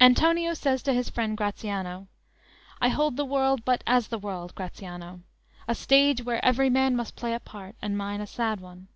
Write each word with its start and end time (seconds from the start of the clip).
"_Antonio 0.04 0.52
says 0.52 0.82
to 0.82 0.92
his 0.92 1.08
friend 1.08 1.38
Gratiano: 1.38 2.08
_"I 2.82 2.88
hold 2.88 3.16
the 3.16 3.24
world 3.24 3.64
but 3.64 3.84
as 3.86 4.08
the 4.08 4.18
world, 4.18 4.52
Gratiano; 4.56 5.20
A 5.68 5.76
stage 5.76 6.24
where 6.24 6.44
every 6.44 6.68
man 6.70 6.96
must 6.96 7.14
play 7.14 7.34
a 7.34 7.38
part, 7.38 7.76
And 7.80 7.96
mine 7.96 8.20
a 8.20 8.26
sad 8.26 8.58
one." 8.60 8.88